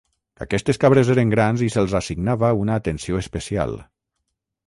Aquestes 0.43 0.79
cabres 0.83 1.11
eren 1.15 1.33
grans 1.33 1.63
i 1.65 1.67
se'ls 1.75 1.93
assignava 2.01 2.51
una 2.63 2.77
atenció 2.81 3.23
especial. 3.27 3.77